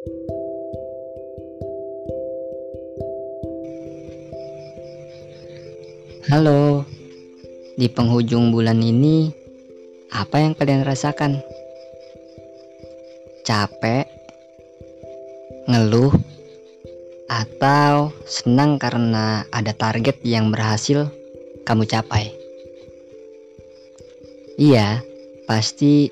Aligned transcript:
Halo, 0.00 0.16
di 7.76 7.84
penghujung 7.92 8.48
bulan 8.48 8.80
ini, 8.80 9.28
apa 10.08 10.40
yang 10.40 10.56
kalian 10.56 10.88
rasakan? 10.88 11.44
Capek, 13.44 14.08
ngeluh, 15.68 16.16
atau 17.28 18.16
senang 18.24 18.80
karena 18.80 19.44
ada 19.52 19.76
target 19.76 20.16
yang 20.24 20.48
berhasil 20.48 21.12
kamu 21.68 21.84
capai? 21.84 22.32
Iya, 24.56 25.04
pasti 25.44 26.08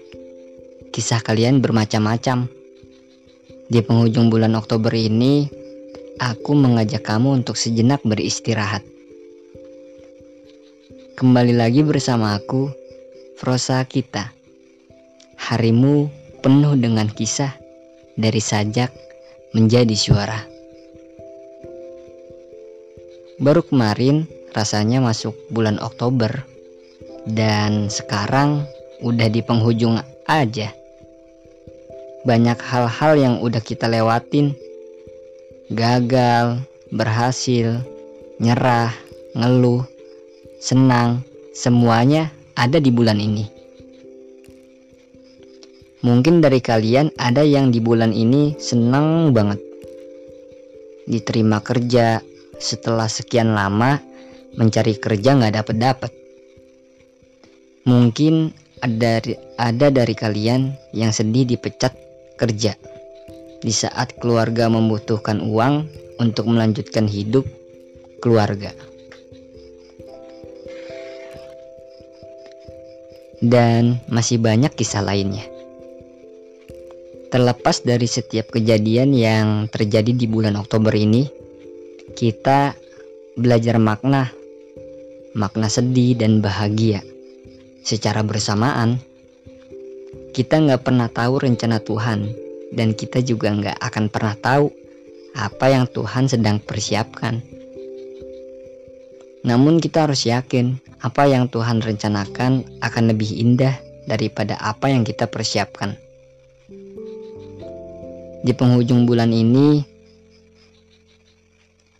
kisah 0.93 1.25
kalian 1.25 1.65
bermacam-macam. 1.65 2.58
Di 3.69 3.85
penghujung 3.85 4.33
bulan 4.33 4.57
Oktober 4.57 4.91
ini, 4.97 5.45
aku 6.17 6.57
mengajak 6.57 7.05
kamu 7.05 7.45
untuk 7.45 7.61
sejenak 7.61 8.01
beristirahat 8.03 8.81
Kembali 11.19 11.51
lagi 11.51 11.83
bersama 11.83 12.39
aku, 12.39 12.71
Frosa 13.35 13.83
Kita. 13.83 14.31
Harimu 15.35 16.07
penuh 16.39 16.79
dengan 16.79 17.11
kisah 17.11 17.59
dari 18.15 18.39
sajak 18.39 18.95
menjadi 19.51 19.99
suara. 19.99 20.39
Baru 23.43 23.67
kemarin 23.67 24.31
rasanya 24.55 25.03
masuk 25.03 25.35
bulan 25.51 25.83
Oktober 25.83 26.31
dan 27.27 27.91
sekarang 27.91 28.63
udah 29.03 29.27
di 29.27 29.43
penghujung 29.43 29.99
aja. 30.31 30.71
Banyak 32.27 32.59
hal-hal 32.59 33.13
yang 33.15 33.35
udah 33.39 33.63
kita 33.63 33.87
lewatin. 33.87 34.57
Gagal, 35.71 36.65
berhasil, 36.91 37.85
nyerah, 38.41 38.91
ngeluh, 39.37 39.85
senang, 40.59 41.23
semuanya 41.55 42.35
ada 42.59 42.83
di 42.83 42.91
bulan 42.91 43.23
ini. 43.23 43.47
Mungkin 46.03 46.39
dari 46.39 46.63
kalian 46.63 47.11
ada 47.19 47.43
yang 47.43 47.75
di 47.75 47.83
bulan 47.83 48.15
ini 48.15 48.55
senang 48.59 49.35
banget. 49.35 49.59
Diterima 51.07 51.59
kerja 51.63 52.23
setelah 52.59 53.07
sekian 53.07 53.55
lama 53.55 53.99
mencari 54.59 54.99
kerja 54.99 55.39
nggak 55.39 55.55
dapet-dapet. 55.59 56.13
Mungkin 57.87 58.55
ada 58.79 59.19
ada 59.59 59.87
dari 59.91 60.15
kalian 60.15 60.75
yang 60.95 61.11
sedih 61.11 61.47
dipecat 61.47 62.08
kerja 62.39 62.79
di 63.59 63.75
saat 63.75 64.15
keluarga 64.23 64.71
membutuhkan 64.71 65.43
uang 65.43 65.91
untuk 66.23 66.47
melanjutkan 66.47 67.11
hidup 67.11 67.43
keluarga. 68.23 68.71
dan 73.45 74.03
masih 74.11 74.43
banyak 74.43 74.75
kisah 74.75 75.03
lainnya. 75.03 75.47
Terlepas 77.29 77.85
dari 77.85 78.09
setiap 78.09 78.49
kejadian 78.51 79.13
yang 79.13 79.49
terjadi 79.69 80.17
di 80.17 80.27
bulan 80.27 80.57
Oktober 80.57 80.97
ini, 80.97 81.29
kita 82.17 82.73
belajar 83.37 83.77
makna, 83.77 84.33
makna 85.37 85.69
sedih 85.69 86.17
dan 86.17 86.41
bahagia 86.41 87.05
secara 87.85 88.25
bersamaan. 88.25 88.99
Kita 90.39 90.55
nggak 90.63 90.87
pernah 90.87 91.11
tahu 91.11 91.43
rencana 91.43 91.83
Tuhan, 91.83 92.31
dan 92.71 92.95
kita 92.95 93.19
juga 93.27 93.51
nggak 93.51 93.75
akan 93.75 94.07
pernah 94.07 94.39
tahu 94.39 94.71
apa 95.35 95.67
yang 95.67 95.91
Tuhan 95.91 96.31
sedang 96.31 96.63
persiapkan. 96.63 97.43
Namun 99.43 99.83
kita 99.83 100.07
harus 100.07 100.23
yakin 100.31 100.79
apa 101.03 101.27
yang 101.27 101.51
Tuhan 101.51 101.83
rencanakan 101.83 102.79
akan 102.79 103.05
lebih 103.11 103.35
indah 103.35 103.83
daripada 104.07 104.55
apa 104.63 104.87
yang 104.87 105.03
kita 105.03 105.27
persiapkan. 105.27 105.99
Di 108.47 108.55
penghujung 108.55 109.11
bulan 109.11 109.35
ini 109.35 109.83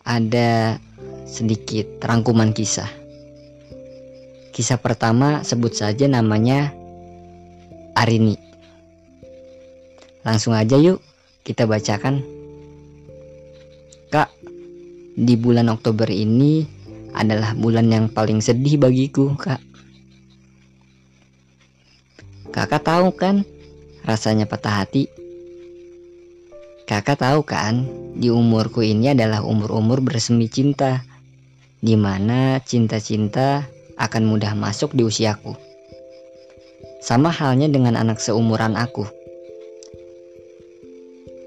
ada 0.07 0.79
sedikit 1.27 1.99
rangkuman 1.99 2.55
kisah. 2.55 2.87
Kisah 4.55 4.79
pertama 4.79 5.43
sebut 5.43 5.75
saja 5.75 6.07
namanya 6.07 6.78
Arini. 7.99 8.39
Langsung 10.23 10.55
aja 10.55 10.79
yuk 10.79 11.03
kita 11.43 11.67
bacakan. 11.67 12.23
Kak, 14.07 14.31
di 15.19 15.35
bulan 15.35 15.67
Oktober 15.67 16.07
ini 16.07 16.63
adalah 17.11 17.51
bulan 17.59 17.91
yang 17.91 18.07
paling 18.07 18.39
sedih 18.39 18.79
bagiku, 18.79 19.35
Kak. 19.35 19.59
Kakak 22.55 22.87
tahu 22.87 23.11
kan 23.11 23.43
rasanya 24.07 24.47
patah 24.47 24.79
hati? 24.79 25.11
Kakak 26.87 27.21
tahu 27.21 27.43
kan, 27.45 27.85
di 28.17 28.31
umurku 28.33 28.81
ini 28.81 29.13
adalah 29.13 29.45
umur-umur 29.45 30.01
bersemi 30.01 30.49
cinta, 30.49 31.05
di 31.83 31.93
mana 31.93 32.63
cinta-cinta 32.63 33.69
akan 33.99 34.23
mudah 34.25 34.57
masuk 34.57 34.97
di 34.97 35.05
usiaku. 35.05 35.68
Sama 36.99 37.31
halnya 37.31 37.71
dengan 37.71 37.95
anak 37.95 38.19
seumuran 38.19 38.75
aku. 38.75 39.07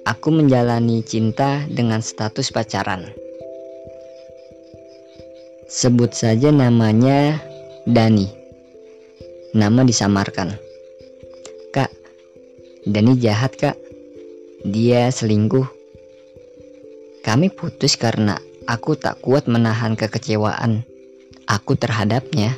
Aku 0.08 0.28
menjalani 0.34 1.04
cinta 1.04 1.62
dengan 1.70 2.02
status 2.02 2.50
pacaran. 2.50 3.12
Sebut 5.68 6.12
saja 6.12 6.50
namanya 6.50 7.38
Dani. 7.84 8.28
Nama 9.52 9.84
disamarkan. 9.84 10.56
Kak, 11.70 11.92
Dani 12.88 13.14
jahat 13.20 13.54
kak. 13.54 13.76
Dia 14.64 15.12
selingkuh. 15.12 15.68
Kami 17.22 17.52
putus 17.54 17.94
karena 17.94 18.40
aku 18.66 18.98
tak 18.98 19.22
kuat 19.22 19.46
menahan 19.46 19.94
kekecewaan 19.94 20.82
aku 21.52 21.76
terhadapnya. 21.76 22.56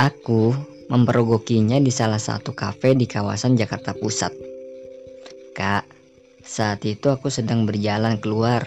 Aku 0.00 0.56
memperogokinya 0.88 1.76
di 1.76 1.92
salah 1.92 2.16
satu 2.16 2.56
kafe 2.56 2.96
di 2.96 3.04
kawasan 3.04 3.52
Jakarta 3.52 3.92
Pusat. 3.92 4.32
Kak, 5.52 5.84
saat 6.40 6.80
itu 6.88 7.12
aku 7.12 7.28
sedang 7.28 7.68
berjalan 7.68 8.16
keluar 8.16 8.64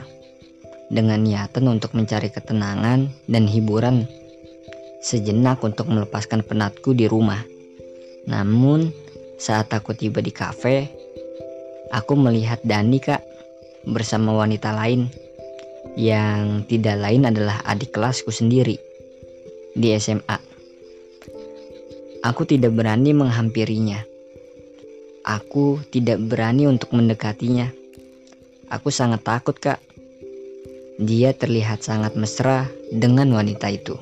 dengan 0.94 1.26
niatan 1.26 1.66
untuk 1.74 1.98
mencari 1.98 2.30
ketenangan 2.30 3.10
dan 3.26 3.50
hiburan 3.50 4.06
sejenak 5.02 5.58
untuk 5.66 5.90
melepaskan 5.90 6.46
penatku 6.46 6.94
di 6.94 7.10
rumah. 7.10 7.42
Namun, 8.30 8.94
saat 9.42 9.74
aku 9.74 9.98
tiba 9.98 10.22
di 10.22 10.30
kafe, 10.30 10.86
aku 11.90 12.14
melihat 12.14 12.62
Dani 12.62 13.02
kak 13.02 13.26
bersama 13.90 14.38
wanita 14.38 14.70
lain 14.70 15.10
yang 15.98 16.62
tidak 16.70 17.02
lain 17.02 17.26
adalah 17.26 17.58
adik 17.66 17.90
kelasku 17.90 18.30
sendiri 18.30 18.78
di 19.74 19.98
SMA. 19.98 20.53
Aku 22.24 22.48
tidak 22.48 22.72
berani 22.72 23.12
menghampirinya. 23.12 24.00
Aku 25.28 25.84
tidak 25.92 26.24
berani 26.24 26.72
untuk 26.72 26.96
mendekatinya. 26.96 27.68
Aku 28.72 28.88
sangat 28.96 29.28
takut, 29.28 29.60
Kak. 29.60 29.84
Dia 31.04 31.36
terlihat 31.36 31.84
sangat 31.84 32.16
mesra 32.16 32.72
dengan 32.96 33.28
wanita 33.36 33.68
itu. 33.68 34.00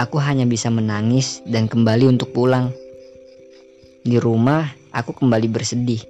Aku 0.00 0.16
hanya 0.16 0.48
bisa 0.48 0.72
menangis 0.72 1.44
dan 1.44 1.68
kembali 1.68 2.08
untuk 2.16 2.32
pulang. 2.32 2.72
Di 4.00 4.16
rumah, 4.16 4.72
aku 4.96 5.12
kembali 5.12 5.52
bersedih. 5.52 6.00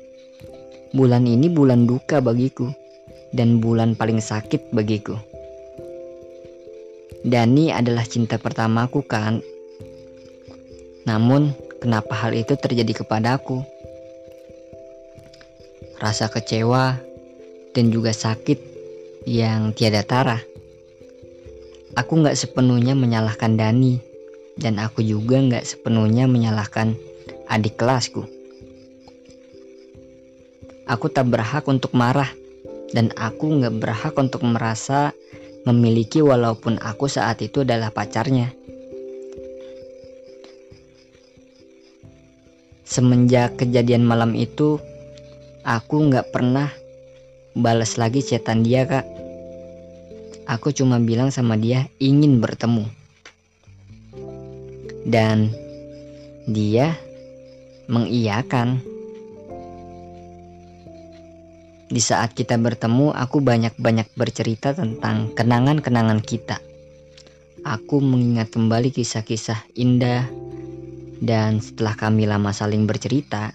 Bulan 0.94 1.26
ini 1.26 1.50
bulan 1.50 1.90
duka 1.90 2.22
bagiku 2.22 2.70
dan 3.34 3.58
bulan 3.58 3.98
paling 3.98 4.22
sakit 4.22 4.70
bagiku. 4.70 5.18
Dani 7.26 7.74
adalah 7.74 8.06
cinta 8.06 8.38
pertamaku 8.38 9.02
kan. 9.02 9.42
Namun, 11.08 11.56
kenapa 11.80 12.12
hal 12.12 12.36
itu 12.36 12.56
terjadi 12.56 13.04
kepadaku? 13.04 13.64
Rasa 16.00 16.32
kecewa 16.32 16.96
dan 17.76 17.92
juga 17.92 18.12
sakit 18.12 18.58
yang 19.28 19.76
tiada 19.76 20.00
tara. 20.04 20.40
Aku 21.98 22.22
nggak 22.22 22.38
sepenuhnya 22.38 22.96
menyalahkan 22.96 23.58
Dani 23.58 24.00
dan 24.56 24.80
aku 24.80 25.04
juga 25.04 25.40
nggak 25.40 25.64
sepenuhnya 25.66 26.24
menyalahkan 26.30 26.96
adik 27.50 27.76
kelasku. 27.76 28.24
Aku 30.90 31.06
tak 31.10 31.30
berhak 31.30 31.66
untuk 31.70 31.94
marah 31.94 32.28
dan 32.90 33.14
aku 33.14 33.60
nggak 33.60 33.74
berhak 33.78 34.14
untuk 34.18 34.42
merasa 34.42 35.14
memiliki 35.68 36.24
walaupun 36.24 36.80
aku 36.82 37.06
saat 37.06 37.38
itu 37.44 37.62
adalah 37.62 37.92
pacarnya. 37.94 38.50
Semenjak 42.90 43.54
kejadian 43.54 44.02
malam 44.02 44.34
itu 44.34 44.82
aku 45.62 46.10
nggak 46.10 46.34
pernah 46.34 46.74
balas 47.54 47.94
lagi 47.94 48.18
chatan 48.18 48.66
dia 48.66 48.82
kak. 48.82 49.06
Aku 50.50 50.74
cuma 50.74 50.98
bilang 50.98 51.30
sama 51.30 51.54
dia 51.54 51.86
ingin 52.02 52.42
bertemu. 52.42 52.90
Dan 55.06 55.54
dia 56.50 56.98
mengiyakan. 57.86 58.82
Di 61.90 62.02
saat 62.02 62.34
kita 62.34 62.58
bertemu 62.58 63.14
aku 63.14 63.38
banyak-banyak 63.38 64.10
bercerita 64.18 64.74
tentang 64.74 65.30
kenangan-kenangan 65.38 66.22
kita. 66.22 66.58
Aku 67.62 68.02
mengingat 68.02 68.50
kembali 68.50 68.90
kisah-kisah 68.90 69.62
indah 69.78 70.49
dan 71.20 71.60
setelah 71.60 71.94
kami 71.94 72.24
lama 72.24 72.50
saling 72.50 72.88
bercerita 72.88 73.52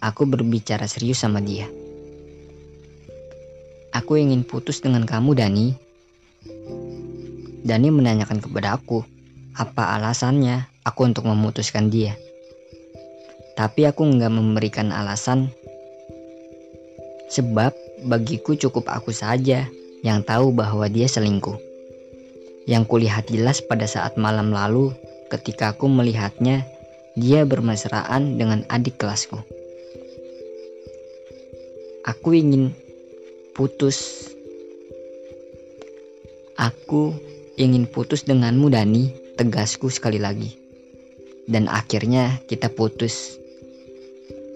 aku 0.00 0.24
berbicara 0.24 0.88
serius 0.88 1.20
sama 1.22 1.44
dia 1.44 1.68
Aku 3.98 4.20
ingin 4.20 4.44
putus 4.44 4.84
dengan 4.84 5.08
kamu, 5.08 5.32
Dani. 5.32 5.72
Dani 7.64 7.88
menanyakan 7.88 8.38
kepada 8.38 8.76
aku, 8.76 9.00
apa 9.56 9.96
alasannya 9.96 10.68
aku 10.84 11.08
untuk 11.08 11.24
memutuskan 11.24 11.88
dia. 11.88 12.12
Tapi 13.56 13.88
aku 13.88 14.04
nggak 14.06 14.30
memberikan 14.30 14.92
alasan, 14.92 15.48
sebab 17.32 17.72
bagiku 18.06 18.54
cukup 18.54 18.86
aku 18.92 19.10
saja 19.10 19.66
yang 20.04 20.20
tahu 20.22 20.52
bahwa 20.52 20.84
dia 20.86 21.08
selingkuh. 21.08 21.56
Yang 22.68 22.84
kulihat 22.92 23.32
jelas 23.32 23.64
pada 23.64 23.88
saat 23.88 24.20
malam 24.20 24.52
lalu 24.52 24.92
ketika 25.32 25.72
aku 25.72 25.88
melihatnya 25.88 26.68
dia 27.18 27.42
bermesraan 27.42 28.38
dengan 28.38 28.62
adik 28.70 29.02
kelasku. 29.02 29.42
Aku 32.06 32.30
ingin 32.30 32.72
putus. 33.58 34.30
Aku 36.54 37.12
ingin 37.58 37.90
putus 37.90 38.22
denganmu 38.22 38.70
Dani, 38.70 39.10
tegasku 39.34 39.90
sekali 39.90 40.22
lagi. 40.22 40.54
Dan 41.50 41.66
akhirnya 41.66 42.38
kita 42.46 42.70
putus. 42.70 43.34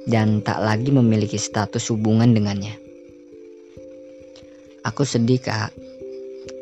Dan 0.07 0.43
tak 0.43 0.63
lagi 0.63 0.91
memiliki 0.91 1.39
status 1.39 1.91
hubungan 1.91 2.35
dengannya. 2.35 2.75
Aku 4.83 5.07
sedih 5.07 5.39
kak. 5.39 5.71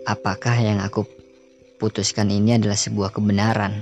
Apakah 0.05 0.56
yang 0.61 0.81
aku 0.81 1.08
putuskan 1.81 2.29
ini 2.29 2.61
adalah 2.61 2.76
sebuah 2.76 3.17
kebenaran? 3.17 3.81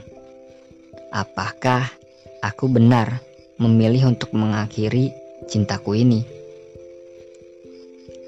Apakah 1.11 1.98
aku 2.44 2.70
benar 2.70 3.23
memilih 3.58 4.14
untuk 4.14 4.31
mengakhiri 4.35 5.11
cintaku 5.50 5.99
ini? 5.99 6.23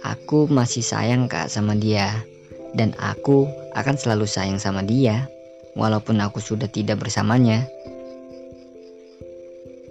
Aku 0.00 0.48
masih 0.48 0.80
sayang 0.80 1.28
kak 1.28 1.52
sama 1.52 1.76
dia 1.76 2.24
dan 2.72 2.96
aku 2.96 3.46
akan 3.76 3.96
selalu 4.00 4.24
sayang 4.24 4.56
sama 4.56 4.80
dia 4.80 5.28
walaupun 5.76 6.18
aku 6.24 6.40
sudah 6.40 6.66
tidak 6.66 7.04
bersamanya. 7.04 7.68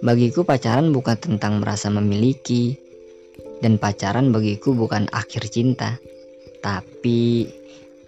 Bagiku 0.00 0.48
pacaran 0.48 0.90
bukan 0.96 1.16
tentang 1.20 1.60
merasa 1.60 1.92
memiliki 1.92 2.74
dan 3.60 3.76
pacaran 3.76 4.32
bagiku 4.32 4.72
bukan 4.72 5.06
akhir 5.12 5.52
cinta, 5.52 6.00
tapi 6.64 7.46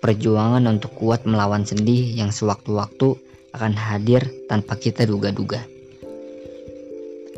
perjuangan 0.00 0.64
untuk 0.66 0.96
kuat 0.96 1.28
melawan 1.28 1.68
sedih 1.68 2.16
yang 2.16 2.32
sewaktu-waktu 2.32 3.14
akan 3.52 3.76
hadir 3.76 4.24
tanpa 4.48 4.80
kita 4.80 5.04
duga-duga. 5.04 5.71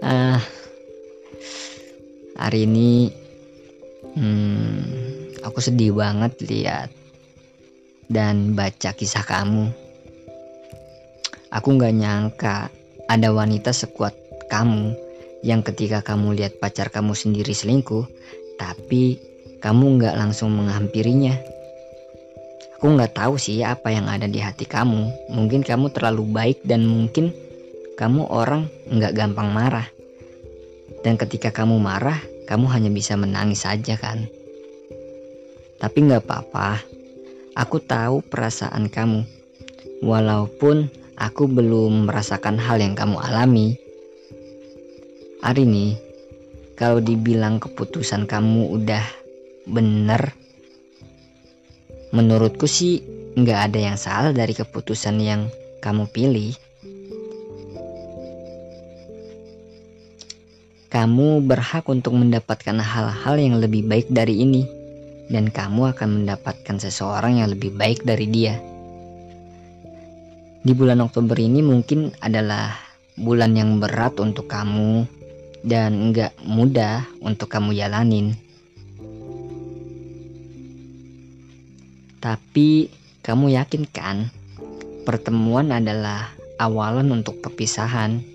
Ah, 0.03 0.43
hari 2.39 2.67
ini 2.67 3.13
Hmm, 4.15 4.87
aku 5.43 5.59
sedih 5.59 5.91
banget 5.91 6.39
lihat 6.47 6.87
dan 8.07 8.55
baca 8.55 8.95
kisah 8.95 9.27
kamu. 9.27 9.75
Aku 11.51 11.75
nggak 11.75 11.95
nyangka 11.99 12.71
ada 13.11 13.35
wanita 13.35 13.75
sekuat 13.75 14.15
kamu 14.47 14.95
yang 15.43 15.67
ketika 15.67 15.99
kamu 15.99 16.39
lihat 16.39 16.63
pacar 16.63 16.95
kamu 16.95 17.11
sendiri 17.19 17.51
selingkuh, 17.51 18.07
tapi 18.55 19.19
kamu 19.59 19.99
nggak 19.99 20.15
langsung 20.15 20.55
menghampirinya. 20.55 21.35
Aku 22.79 22.87
nggak 22.95 23.19
tahu 23.19 23.35
sih 23.35 23.67
apa 23.67 23.91
yang 23.91 24.07
ada 24.07 24.31
di 24.31 24.39
hati 24.39 24.63
kamu. 24.63 25.35
Mungkin 25.35 25.67
kamu 25.67 25.91
terlalu 25.91 26.23
baik 26.31 26.63
dan 26.63 26.87
mungkin 26.87 27.35
kamu 27.95 28.27
orang 28.27 28.67
nggak 28.91 29.15
gampang 29.15 29.55
marah. 29.55 29.87
Dan 31.05 31.15
ketika 31.21 31.55
kamu 31.55 31.79
marah, 31.79 32.19
kamu 32.51 32.67
hanya 32.73 32.91
bisa 32.91 33.15
menangis 33.15 33.63
saja 33.63 33.95
kan? 33.95 34.27
Tapi 35.79 35.99
nggak 36.09 36.25
apa-apa, 36.25 36.81
aku 37.55 37.79
tahu 37.83 38.25
perasaan 38.25 38.89
kamu. 38.89 39.23
Walaupun 40.01 40.89
aku 41.19 41.47
belum 41.47 42.11
merasakan 42.11 42.59
hal 42.59 42.83
yang 42.83 42.99
kamu 42.99 43.21
alami. 43.21 43.79
Hari 45.45 45.63
ini, 45.69 45.95
kalau 46.75 46.99
dibilang 46.99 47.61
keputusan 47.61 48.25
kamu 48.25 48.75
udah 48.81 49.05
bener, 49.69 50.33
menurutku 52.11 52.65
sih 52.65 53.05
nggak 53.35 53.61
ada 53.71 53.79
yang 53.93 53.99
salah 54.01 54.33
dari 54.33 54.57
keputusan 54.57 55.21
yang 55.21 55.53
kamu 55.85 56.09
pilih. 56.11 56.57
Kamu 60.95 61.43
berhak 61.43 61.91
untuk 61.91 62.15
mendapatkan 62.15 62.79
hal-hal 62.79 63.35
yang 63.35 63.59
lebih 63.59 63.83
baik 63.83 64.15
dari 64.15 64.47
ini, 64.47 64.63
dan 65.27 65.51
kamu 65.51 65.91
akan 65.91 66.23
mendapatkan 66.23 66.79
seseorang 66.79 67.43
yang 67.43 67.51
lebih 67.51 67.75
baik 67.75 68.07
dari 68.07 68.31
dia. 68.31 68.63
Di 70.63 70.71
bulan 70.71 71.03
Oktober 71.03 71.35
ini 71.35 71.67
mungkin 71.67 72.15
adalah 72.23 72.79
bulan 73.19 73.59
yang 73.59 73.83
berat 73.83 74.23
untuk 74.23 74.47
kamu 74.47 75.03
dan 75.67 76.15
nggak 76.15 76.39
mudah 76.47 77.03
untuk 77.27 77.51
kamu 77.51 77.75
jalanin. 77.75 78.39
Tapi 82.23 82.87
kamu 83.19 83.51
yakin 83.59 83.83
kan 83.91 84.31
pertemuan 85.03 85.75
adalah 85.75 86.31
awalan 86.63 87.11
untuk 87.11 87.43
perpisahan? 87.43 88.34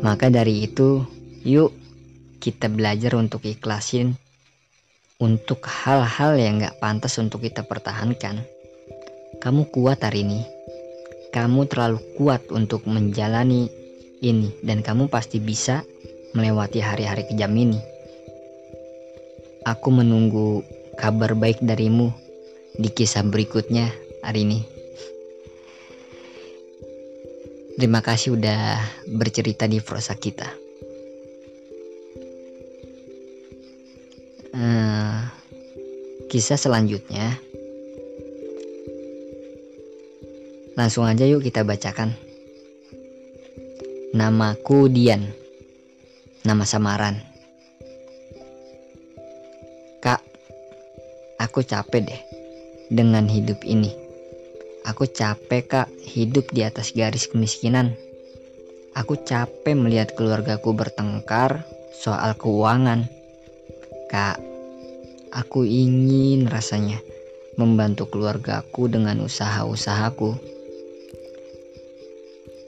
Maka 0.00 0.30
dari 0.30 0.64
itu, 0.64 1.04
yuk 1.42 1.74
kita 2.38 2.70
belajar 2.70 3.18
untuk 3.18 3.44
ikhlasin 3.44 4.14
untuk 5.18 5.66
hal-hal 5.66 6.38
yang 6.38 6.62
gak 6.62 6.78
pantas 6.78 7.18
untuk 7.18 7.42
kita 7.42 7.66
pertahankan. 7.66 8.46
Kamu 9.42 9.66
kuat 9.74 10.06
hari 10.06 10.22
ini. 10.22 10.40
Kamu 11.34 11.66
terlalu 11.68 12.00
kuat 12.16 12.48
untuk 12.54 12.86
menjalani 12.88 13.68
ini 14.22 14.54
dan 14.64 14.80
kamu 14.80 15.10
pasti 15.10 15.42
bisa 15.42 15.84
melewati 16.32 16.80
hari-hari 16.80 17.26
kejam 17.28 17.52
ini. 17.52 17.78
Aku 19.66 19.92
menunggu 19.92 20.64
kabar 20.96 21.36
baik 21.36 21.60
darimu 21.60 22.14
di 22.78 22.88
kisah 22.88 23.26
berikutnya 23.26 23.92
hari 24.24 24.48
ini. 24.48 24.77
Terima 27.78 28.02
kasih 28.02 28.34
udah 28.34 28.74
bercerita 29.06 29.70
di 29.70 29.78
prosa 29.78 30.18
kita. 30.18 30.50
Uh, 34.50 35.22
kisah 36.26 36.58
selanjutnya. 36.58 37.38
Langsung 40.74 41.06
aja 41.06 41.22
yuk 41.22 41.46
kita 41.46 41.62
bacakan. 41.62 42.18
Namaku 44.10 44.90
Dian. 44.90 45.30
Nama 46.42 46.66
samaran. 46.66 47.22
Kak, 50.02 50.18
aku 51.38 51.62
capek 51.62 52.10
deh 52.10 52.22
dengan 52.90 53.30
hidup 53.30 53.62
ini. 53.62 54.07
Aku 54.88 55.04
capek 55.04 55.68
kak 55.68 55.88
hidup 56.00 56.48
di 56.48 56.64
atas 56.64 56.96
garis 56.96 57.28
kemiskinan. 57.28 57.92
Aku 58.96 59.20
capek 59.20 59.76
melihat 59.76 60.16
keluargaku 60.16 60.72
bertengkar 60.72 61.68
soal 61.92 62.32
keuangan. 62.40 63.04
Kak, 64.08 64.40
aku 65.28 65.68
ingin 65.68 66.48
rasanya 66.48 67.04
membantu 67.60 68.08
keluargaku 68.08 68.88
dengan 68.88 69.20
usaha-usahaku. 69.20 70.40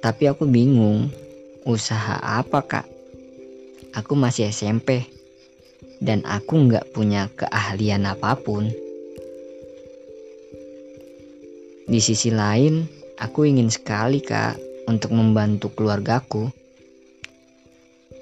Tapi 0.05 0.23
aku 0.29 0.45
bingung, 0.45 1.09
usaha 1.65 2.21
apa 2.21 2.61
kak? 2.69 2.87
Aku 3.97 4.13
masih 4.13 4.53
SMP 4.53 5.09
dan 6.05 6.21
aku 6.29 6.69
nggak 6.69 6.93
punya 6.93 7.33
keahlian 7.33 8.05
apa 8.05 8.37
pun. 8.37 8.90
Di 11.91 11.99
sisi 11.99 12.31
lain, 12.31 12.87
aku 13.19 13.51
ingin 13.51 13.67
sekali 13.67 14.23
kak 14.23 14.55
untuk 14.87 15.11
membantu 15.11 15.75
keluargaku. 15.75 16.47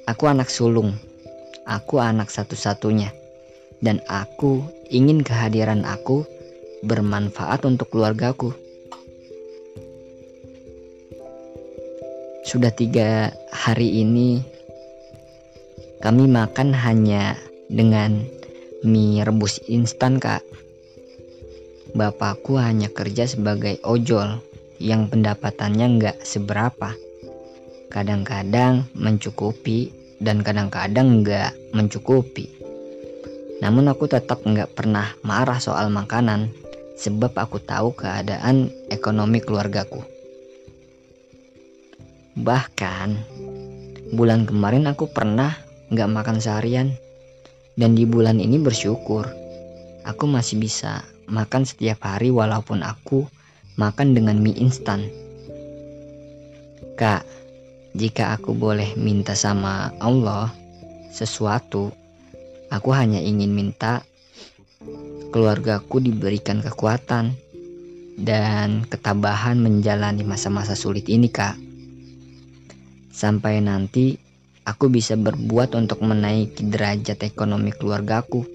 Aku 0.09 0.25
anak 0.25 0.49
sulung. 0.49 0.97
Aku 1.69 2.01
anak 2.01 2.33
satu-satunya. 2.33 3.13
Dan 3.85 4.01
aku 4.09 4.65
ingin 4.89 5.21
kehadiran 5.21 5.85
aku 5.85 6.25
bermanfaat 6.81 7.69
untuk 7.69 7.93
keluargaku. 7.93 8.57
Sudah 12.49 12.73
tiga 12.73 13.37
hari 13.53 14.01
ini 14.01 14.41
kami 16.01 16.25
makan 16.25 16.73
hanya 16.73 17.37
dengan 17.69 18.25
mie 18.81 19.21
rebus 19.21 19.61
instan 19.69 20.17
kak. 20.17 20.41
Bapakku 21.97 22.61
hanya 22.61 22.93
kerja 22.93 23.25
sebagai 23.25 23.81
ojol 23.81 24.45
yang 24.77 25.09
pendapatannya 25.09 25.87
nggak 25.97 26.17
seberapa. 26.21 26.93
Kadang-kadang 27.89 28.85
mencukupi 28.93 29.89
dan 30.21 30.45
kadang-kadang 30.45 31.25
nggak 31.25 31.57
mencukupi. 31.73 32.53
Namun 33.65 33.89
aku 33.89 34.05
tetap 34.05 34.45
nggak 34.45 34.77
pernah 34.77 35.17
marah 35.25 35.57
soal 35.59 35.89
makanan 35.89 36.53
sebab 36.99 37.33
aku 37.39 37.63
tahu 37.63 37.97
keadaan 37.97 38.69
ekonomi 38.93 39.41
keluargaku. 39.41 40.05
Bahkan 42.39 43.09
bulan 44.13 44.45
kemarin 44.45 44.87
aku 44.87 45.09
pernah 45.11 45.57
nggak 45.89 46.11
makan 46.13 46.39
seharian 46.39 46.93
dan 47.81 47.97
di 47.97 48.05
bulan 48.05 48.43
ini 48.43 48.61
bersyukur 48.61 49.38
aku 50.09 50.25
masih 50.25 50.57
bisa 50.57 51.05
makan 51.29 51.69
setiap 51.69 52.01
hari 52.09 52.33
walaupun 52.33 52.81
aku 52.81 53.29
makan 53.77 54.17
dengan 54.17 54.41
mie 54.41 54.57
instan. 54.57 55.05
Kak, 56.97 57.29
jika 57.93 58.33
aku 58.35 58.57
boleh 58.57 58.97
minta 58.97 59.37
sama 59.37 59.93
Allah 60.01 60.49
sesuatu, 61.13 61.93
aku 62.73 62.91
hanya 62.97 63.21
ingin 63.21 63.53
minta 63.53 64.01
keluargaku 65.29 66.01
diberikan 66.01 66.65
kekuatan 66.65 67.37
dan 68.17 68.89
ketabahan 68.89 69.61
menjalani 69.61 70.25
masa-masa 70.25 70.73
sulit 70.73 71.05
ini, 71.07 71.29
Kak 71.29 71.69
sampai 73.19 73.59
nanti 73.59 74.15
aku 74.63 74.87
bisa 74.87 75.19
berbuat 75.19 75.75
untuk 75.75 76.07
menaiki 76.07 76.71
derajat 76.71 77.27
ekonomi 77.27 77.75
keluargaku 77.75 78.47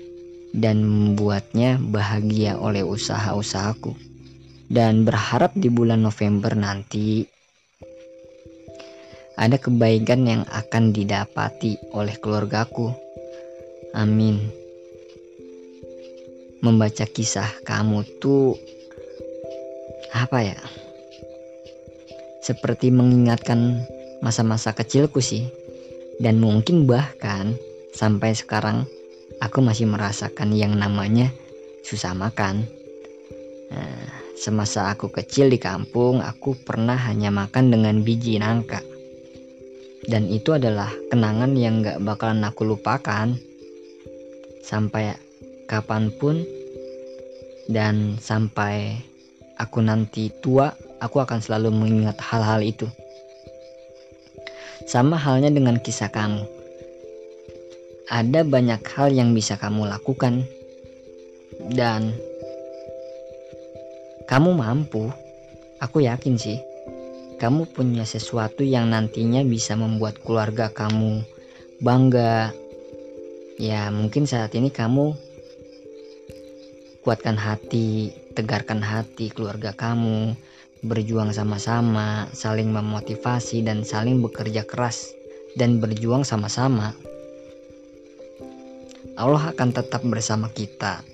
dan 0.53 0.85
membuatnya 0.85 1.81
bahagia 1.81 2.61
oleh 2.61 2.85
usaha-usahaku. 2.85 3.97
Dan 4.69 5.03
berharap 5.03 5.51
di 5.57 5.67
bulan 5.67 6.05
November 6.05 6.53
nanti 6.53 7.25
ada 9.33 9.57
kebaikan 9.57 10.29
yang 10.29 10.41
akan 10.45 10.93
didapati 10.93 11.77
oleh 11.97 12.15
keluargaku. 12.21 12.93
Amin. 13.97 14.39
Membaca 16.63 17.03
kisah 17.09 17.49
kamu 17.65 18.05
tuh 18.21 18.55
apa 20.13 20.53
ya? 20.53 20.59
Seperti 22.45 22.93
mengingatkan 22.93 23.83
masa-masa 24.21 24.71
kecilku 24.71 25.19
sih. 25.19 25.49
Dan 26.21 26.37
mungkin 26.37 26.85
bahkan 26.85 27.57
sampai 27.97 28.37
sekarang 28.37 28.85
aku 29.41 29.59
masih 29.59 29.89
merasakan 29.89 30.55
yang 30.55 30.75
namanya 30.77 31.29
susah 31.83 32.15
makan. 32.15 32.63
Nah, 33.73 34.07
semasa 34.39 34.91
aku 34.93 35.11
kecil 35.11 35.51
di 35.51 35.59
kampung, 35.59 36.23
aku 36.23 36.55
pernah 36.63 36.95
hanya 36.95 37.29
makan 37.29 37.73
dengan 37.73 38.01
biji 38.01 38.39
nangka. 38.39 38.79
Dan 40.03 40.27
itu 40.27 40.51
adalah 40.51 40.91
kenangan 41.07 41.55
yang 41.55 41.79
gak 41.79 42.03
bakalan 42.03 42.43
aku 42.43 42.67
lupakan 42.67 43.39
sampai 44.63 45.15
kapan 45.67 46.11
pun 46.19 46.43
dan 47.71 48.19
sampai 48.19 48.99
aku 49.55 49.79
nanti 49.79 50.27
tua, 50.43 50.75
aku 50.99 51.23
akan 51.23 51.39
selalu 51.39 51.71
mengingat 51.71 52.19
hal-hal 52.19 52.59
itu. 52.59 52.87
Sama 54.83 55.15
halnya 55.15 55.47
dengan 55.47 55.79
kisah 55.79 56.11
kamu. 56.11 56.43
Ada 58.11 58.43
banyak 58.43 58.83
hal 58.83 59.15
yang 59.15 59.31
bisa 59.31 59.55
kamu 59.55 59.87
lakukan 59.87 60.43
dan 61.71 62.11
kamu 64.27 64.55
mampu. 64.55 65.11
Aku 65.83 65.99
yakin 65.99 66.39
sih. 66.39 66.59
Kamu 67.39 67.75
punya 67.75 68.07
sesuatu 68.07 68.63
yang 68.63 68.91
nantinya 68.91 69.43
bisa 69.43 69.75
membuat 69.75 70.19
keluarga 70.23 70.71
kamu 70.71 71.23
bangga. 71.83 72.55
Ya, 73.59 73.91
mungkin 73.91 74.23
saat 74.23 74.55
ini 74.55 74.71
kamu 74.71 75.13
kuatkan 77.03 77.35
hati, 77.35 78.15
tegarkan 78.31 78.79
hati 78.79 79.27
keluarga 79.27 79.75
kamu, 79.75 80.39
berjuang 80.83 81.35
sama-sama, 81.35 82.31
saling 82.31 82.71
memotivasi 82.71 83.63
dan 83.63 83.83
saling 83.83 84.23
bekerja 84.23 84.63
keras 84.63 85.11
dan 85.59 85.83
berjuang 85.83 86.23
sama-sama. 86.23 86.95
Allah 89.13 89.53
akan 89.53 89.69
tetap 89.69 90.01
bersama 90.05 90.49
kita. 90.49 91.05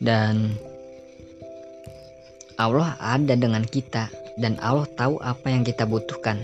Dan 0.00 0.54
Allah 2.60 2.96
ada 3.00 3.34
dengan 3.36 3.66
kita 3.66 4.08
dan 4.40 4.56
Allah 4.62 4.86
tahu 4.96 5.18
apa 5.20 5.50
yang 5.50 5.66
kita 5.66 5.84
butuhkan. 5.84 6.40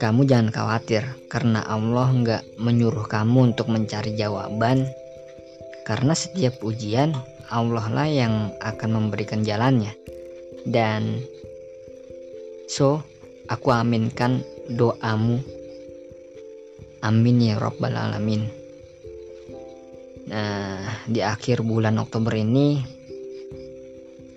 Kamu 0.00 0.24
jangan 0.24 0.48
khawatir 0.48 1.04
karena 1.28 1.60
Allah 1.68 2.08
nggak 2.08 2.56
menyuruh 2.56 3.04
kamu 3.04 3.52
untuk 3.52 3.68
mencari 3.68 4.16
jawaban. 4.16 4.88
Karena 5.84 6.16
setiap 6.16 6.62
ujian 6.64 7.12
Allah 7.50 7.86
lah 7.90 8.08
yang 8.08 8.54
akan 8.62 8.90
memberikan 8.96 9.44
jalannya. 9.44 9.92
Dan 10.64 11.20
so, 12.70 13.02
aku 13.50 13.74
aminkan 13.74 14.40
doamu. 14.70 15.59
Amin 17.00 17.40
ya 17.40 17.56
Rabbal 17.56 17.96
Alamin. 17.96 18.44
Nah, 20.28 20.84
di 21.08 21.24
akhir 21.24 21.64
bulan 21.64 21.96
Oktober 21.96 22.36
ini, 22.36 22.76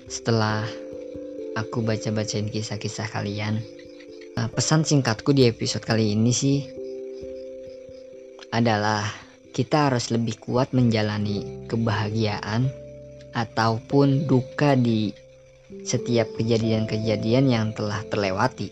setelah 0.08 0.64
aku 1.60 1.84
baca-bacain 1.84 2.48
kisah-kisah 2.48 3.12
kalian, 3.12 3.60
nah, 4.40 4.48
pesan 4.48 4.88
singkatku 4.88 5.36
di 5.36 5.46
episode 5.46 5.84
kali 5.84 6.16
ini 6.16 6.32
sih 6.32 6.64
adalah 8.56 9.06
kita 9.52 9.92
harus 9.92 10.10
lebih 10.10 10.40
kuat 10.40 10.72
menjalani 10.72 11.68
kebahagiaan 11.70 12.72
ataupun 13.36 14.26
duka 14.26 14.80
di 14.80 15.12
setiap 15.84 16.32
kejadian-kejadian 16.40 17.46
yang 17.52 17.68
telah 17.76 18.02
terlewati 18.08 18.72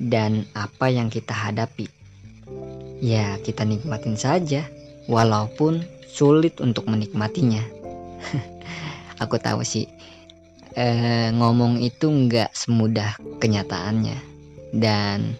dan 0.00 0.48
apa 0.56 0.88
yang 0.88 1.12
kita 1.12 1.36
hadapi. 1.36 2.01
Ya, 3.02 3.34
kita 3.42 3.66
nikmatin 3.66 4.14
saja, 4.14 4.62
walaupun 5.10 5.82
sulit 6.06 6.62
untuk 6.62 6.86
menikmatinya. 6.86 7.66
Aku 9.22 9.42
tahu 9.42 9.66
sih, 9.66 9.90
eh, 10.78 11.34
ngomong 11.34 11.82
itu 11.82 12.06
nggak 12.06 12.54
semudah 12.54 13.18
kenyataannya, 13.42 14.18
dan 14.78 15.34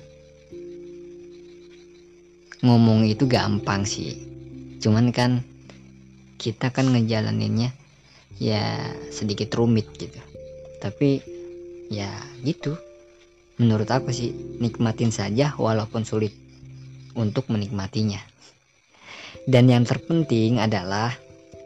ngomong 2.67 3.07
itu 3.07 3.31
gampang 3.31 3.87
sih. 3.87 4.19
Cuman 4.83 5.15
kan 5.15 5.47
kita 6.43 6.75
kan 6.75 6.91
ngejalaninnya 6.91 7.71
ya 8.43 8.91
sedikit 9.15 9.55
rumit 9.55 9.87
gitu 9.95 10.19
tapi 10.83 11.23
ya 11.87 12.11
gitu 12.43 12.75
menurut 13.63 13.87
aku 13.87 14.11
sih 14.11 14.35
nikmatin 14.59 15.15
saja 15.15 15.55
walaupun 15.55 16.03
sulit 16.03 16.35
untuk 17.19 17.49
menikmatinya 17.53 18.21
dan 19.49 19.67
yang 19.67 19.85
terpenting 19.89 20.63
adalah 20.63 21.15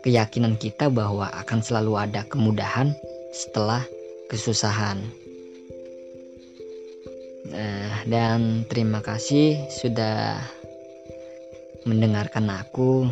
keyakinan 0.06 0.56
kita 0.56 0.88
bahwa 0.88 1.28
akan 1.32 1.60
selalu 1.60 1.98
ada 1.98 2.22
kemudahan 2.26 2.94
setelah 3.34 3.82
kesusahan 4.32 5.02
nah, 7.50 7.96
dan 8.06 8.64
terima 8.70 9.02
kasih 9.02 9.58
sudah 9.70 10.40
mendengarkan 11.86 12.48
aku 12.50 13.10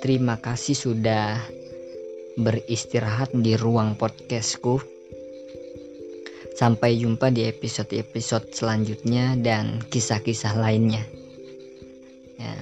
terima 0.00 0.40
kasih 0.40 0.74
sudah 0.74 1.40
beristirahat 2.40 3.36
di 3.36 3.54
ruang 3.54 3.94
podcastku. 4.00 4.80
Sampai 6.56 7.00
jumpa 7.00 7.32
di 7.32 7.48
episode-episode 7.48 8.52
selanjutnya 8.52 9.36
dan 9.40 9.80
kisah-kisah 9.80 10.60
lainnya. 10.60 11.04
Ya, 12.40 12.56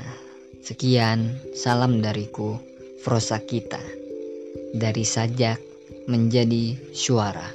sekian, 0.58 1.38
salam 1.54 2.02
dariku, 2.02 2.58
Frosa 3.06 3.38
kita. 3.38 3.78
Dari 4.74 5.06
sajak 5.06 5.62
menjadi 6.10 6.74
suara. 6.90 7.46